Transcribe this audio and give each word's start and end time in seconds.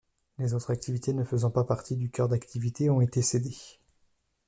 Les 0.39 0.55
autres 0.55 0.71
activités 0.71 1.13
ne 1.13 1.23
faisant 1.23 1.51
pas 1.51 1.63
partie 1.63 1.95
du 1.95 2.09
cœur 2.09 2.27
d'activité 2.27 2.89
ont 2.89 3.01
été 3.01 3.21
cédées. 3.21 3.55